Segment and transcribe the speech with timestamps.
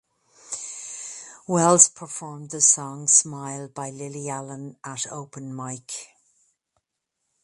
[1.47, 5.93] Wells performed the song "Smile" by Lily Allen at an open mic.